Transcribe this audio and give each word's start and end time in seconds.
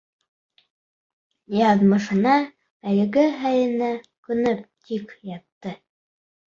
Яҙмышына, 1.57 2.33
әлеге 2.93 3.27
хәленә 3.45 3.95
күнеп 4.27 4.67
тик 4.91 5.19
ятты. 5.39 5.81